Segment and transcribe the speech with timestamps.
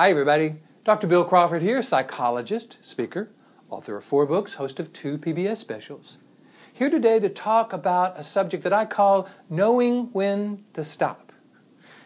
[0.00, 0.60] Hi, everybody.
[0.84, 1.08] Dr.
[1.08, 3.30] Bill Crawford here, psychologist, speaker,
[3.68, 6.18] author of four books, host of two PBS specials.
[6.72, 11.32] Here today to talk about a subject that I call knowing when to stop.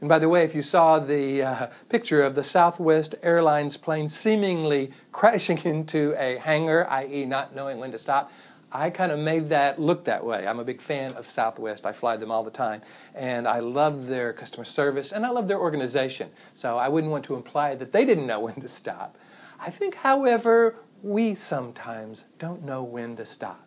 [0.00, 4.08] And by the way, if you saw the uh, picture of the Southwest Airlines plane
[4.08, 8.32] seemingly crashing into a hangar, i.e., not knowing when to stop,
[8.78, 10.46] I kind of made that look that way.
[10.46, 11.86] I'm a big fan of Southwest.
[11.86, 12.82] I fly them all the time.
[13.14, 16.28] And I love their customer service and I love their organization.
[16.52, 19.16] So I wouldn't want to imply that they didn't know when to stop.
[19.58, 23.66] I think, however, we sometimes don't know when to stop.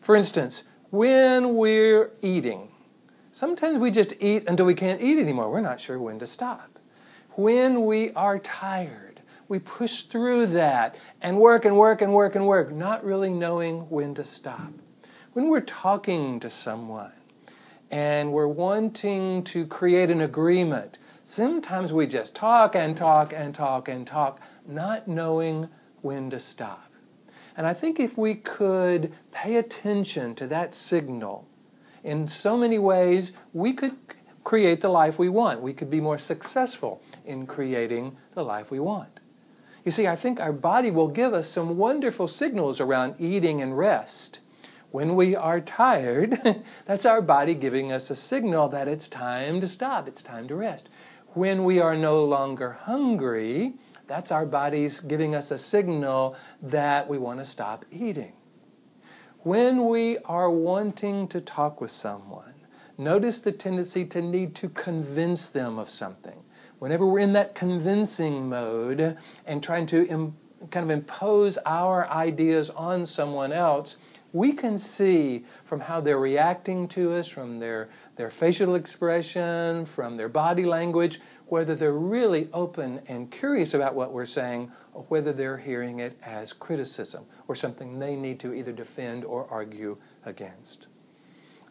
[0.00, 2.72] For instance, when we're eating,
[3.30, 5.50] sometimes we just eat until we can't eat anymore.
[5.50, 6.80] We're not sure when to stop.
[7.36, 9.11] When we are tired,
[9.48, 13.88] we push through that and work and work and work and work, not really knowing
[13.90, 14.72] when to stop.
[15.32, 17.12] When we're talking to someone
[17.90, 23.88] and we're wanting to create an agreement, sometimes we just talk and talk and talk
[23.88, 25.68] and talk, not knowing
[26.00, 26.90] when to stop.
[27.56, 31.46] And I think if we could pay attention to that signal,
[32.02, 33.96] in so many ways, we could
[34.44, 35.60] create the life we want.
[35.60, 39.20] We could be more successful in creating the life we want.
[39.84, 43.76] You see, I think our body will give us some wonderful signals around eating and
[43.76, 44.40] rest.
[44.92, 46.38] When we are tired,
[46.86, 50.54] that's our body giving us a signal that it's time to stop, it's time to
[50.54, 50.88] rest.
[51.34, 53.72] When we are no longer hungry,
[54.06, 58.34] that's our bodies giving us a signal that we want to stop eating.
[59.38, 62.54] When we are wanting to talk with someone,
[62.96, 66.44] notice the tendency to need to convince them of something
[66.82, 69.16] whenever we're in that convincing mode
[69.46, 70.34] and trying to Im-
[70.72, 73.96] kind of impose our ideas on someone else,
[74.32, 80.16] we can see from how they're reacting to us, from their, their facial expression, from
[80.16, 85.32] their body language, whether they're really open and curious about what we're saying or whether
[85.32, 90.88] they're hearing it as criticism or something they need to either defend or argue against.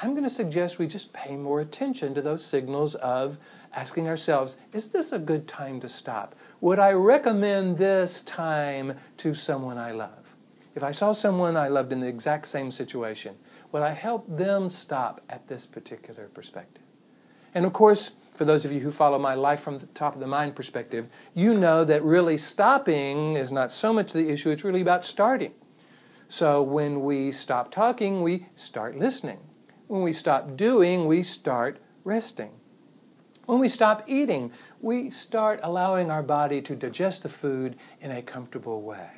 [0.00, 3.38] I'm going to suggest we just pay more attention to those signals of
[3.74, 6.34] asking ourselves, is this a good time to stop?
[6.60, 10.34] Would I recommend this time to someone I love?
[10.74, 13.36] If I saw someone I loved in the exact same situation,
[13.70, 16.82] would I help them stop at this particular perspective?
[17.54, 20.20] And of course, for those of you who follow my life from the top of
[20.20, 24.64] the mind perspective, you know that really stopping is not so much the issue, it's
[24.64, 25.52] really about starting.
[26.28, 29.40] So when we stop talking, we start listening.
[29.92, 32.52] When we stop doing, we start resting.
[33.44, 38.22] When we stop eating, we start allowing our body to digest the food in a
[38.22, 39.10] comfortable way.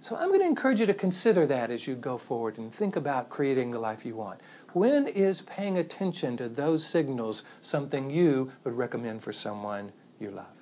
[0.00, 2.96] So I'm going to encourage you to consider that as you go forward and think
[2.96, 4.40] about creating the life you want.
[4.72, 10.55] When is paying attention to those signals something you would recommend for someone you love?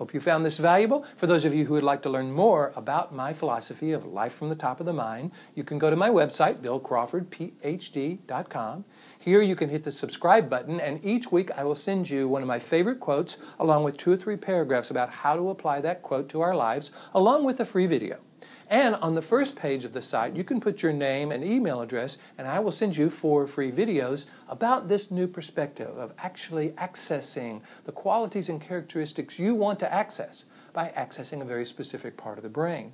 [0.00, 1.04] Hope you found this valuable.
[1.14, 4.32] For those of you who would like to learn more about my philosophy of life
[4.32, 8.84] from the top of the mind, you can go to my website, billcrawfordphd.com.
[9.18, 12.40] Here you can hit the subscribe button, and each week I will send you one
[12.40, 16.00] of my favorite quotes, along with two or three paragraphs about how to apply that
[16.00, 18.20] quote to our lives, along with a free video.
[18.70, 21.80] And on the first page of the site, you can put your name and email
[21.80, 26.70] address, and I will send you four free videos about this new perspective of actually
[26.70, 32.38] accessing the qualities and characteristics you want to access by accessing a very specific part
[32.38, 32.92] of the brain.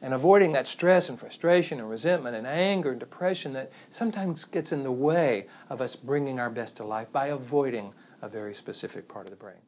[0.00, 4.72] And avoiding that stress and frustration and resentment and anger and depression that sometimes gets
[4.72, 9.08] in the way of us bringing our best to life by avoiding a very specific
[9.08, 9.60] part of the brain.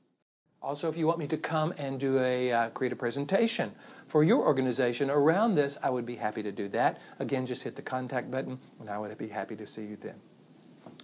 [0.62, 3.72] Also, if you want me to come and do a uh, create a presentation
[4.06, 7.00] for your organization around this, I would be happy to do that.
[7.18, 10.16] Again, just hit the contact button, and I would be happy to see you then.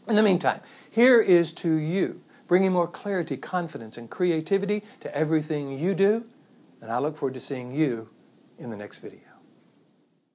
[0.09, 5.79] In the meantime, here is to you, bringing more clarity, confidence, and creativity to everything
[5.79, 6.29] you do,
[6.83, 8.11] and I look forward to seeing you
[8.59, 9.26] in the next video.